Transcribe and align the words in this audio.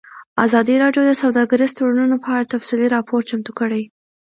ازادي 0.45 0.75
راډیو 0.83 1.03
د 1.05 1.11
سوداګریز 1.23 1.71
تړونونه 1.77 2.15
په 2.23 2.29
اړه 2.35 2.51
تفصیلي 2.53 2.87
راپور 2.95 3.21
چمتو 3.29 3.51
کړی. 3.59 3.83